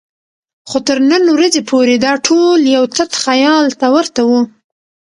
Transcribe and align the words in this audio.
خو 0.69 0.77
تر 0.87 0.97
نن 1.11 1.23
ورځې 1.35 1.61
پورې 1.69 1.95
دا 2.05 2.13
ټول 2.27 2.59
یو 2.75 2.83
تت 2.95 3.11
خیال 3.23 3.65
ته 3.79 3.87
ورته 3.95 4.21
وو. 4.29 4.41